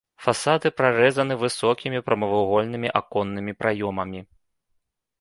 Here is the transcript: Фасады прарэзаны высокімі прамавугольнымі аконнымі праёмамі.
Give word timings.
Фасады 0.27 0.71
прарэзаны 0.79 1.37
высокімі 1.43 2.03
прамавугольнымі 2.09 2.93
аконнымі 3.03 3.51
праёмамі. 3.63 4.29